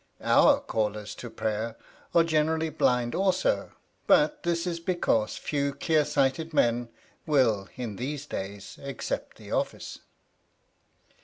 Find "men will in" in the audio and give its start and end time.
6.55-7.97